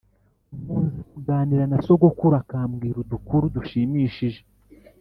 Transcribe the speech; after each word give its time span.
Nkunze 0.61 0.99
kuganira 1.11 1.63
na 1.71 1.77
sogokuru 1.85 2.33
akambwira 2.41 2.95
udukuru 2.99 3.43
dushimishije 3.55 4.41